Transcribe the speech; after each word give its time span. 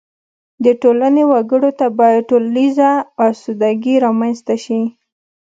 د 0.63 0.65
ټولنې 0.81 1.23
وګړو 1.31 1.69
ته 1.79 1.87
باید 1.99 2.27
ټولیزه 2.31 2.91
اسودګي 3.25 3.95
رامنځته 4.05 4.55
شي. 4.63 4.81